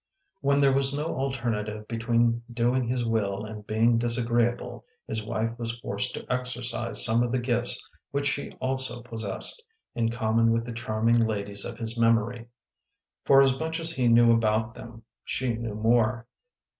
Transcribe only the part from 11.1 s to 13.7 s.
ladies of his memory. For as